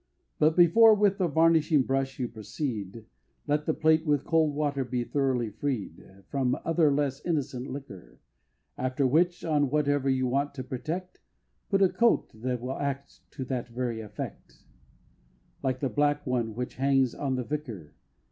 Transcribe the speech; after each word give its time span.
But 0.39 0.55
before 0.55 0.95
with 0.95 1.19
the 1.19 1.27
varnishing 1.27 1.83
brush 1.83 2.17
you 2.17 2.27
proceed, 2.27 3.05
Let 3.45 3.67
the 3.67 3.73
plate 3.75 4.03
with 4.03 4.23
cold 4.25 4.55
water 4.55 4.83
be 4.83 5.03
thoroughly 5.03 5.51
freed 5.51 6.03
From 6.31 6.49
the 6.53 6.61
other 6.67 6.91
less 6.91 7.23
innocent 7.23 7.67
liquor 7.69 8.17
After 8.79 9.05
which, 9.05 9.45
on 9.45 9.69
whatever 9.69 10.09
you 10.09 10.25
want 10.25 10.55
to 10.55 10.63
protect, 10.63 11.19
Put 11.69 11.83
a 11.83 11.89
coat 11.89 12.31
that 12.33 12.59
will 12.61 12.79
act 12.79 13.19
to 13.33 13.45
that 13.45 13.67
very 13.67 14.01
effect, 14.01 14.63
Like 15.61 15.81
the 15.81 15.87
black 15.89 16.25
one 16.25 16.55
which 16.55 16.77
hangs 16.77 17.13
on 17.13 17.35
the 17.35 17.43
Vicar. 17.43 17.93